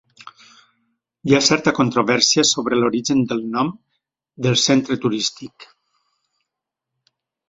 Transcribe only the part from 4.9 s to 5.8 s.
turístic.